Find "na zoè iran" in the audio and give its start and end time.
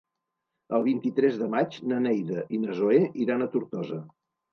2.63-3.47